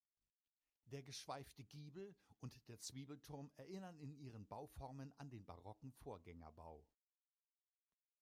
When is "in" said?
3.99-4.15